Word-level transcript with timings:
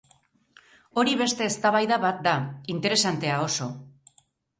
Hori 1.01 1.11
beste 1.19 1.45
eztabaida 1.49 1.99
bat 2.05 2.23
da, 2.29 2.33
interesantea 2.77 3.37
oso. 3.45 3.69